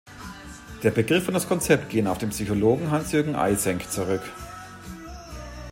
Der 0.81 0.89
Begriff 0.89 1.27
und 1.27 1.35
das 1.35 1.47
Konzept 1.47 1.89
gehen 1.91 2.07
auf 2.07 2.17
den 2.17 2.29
Psychologen 2.31 2.89
Hans 2.89 3.11
Jürgen 3.11 3.35
Eysenck 3.35 3.87
zurück. 3.91 4.23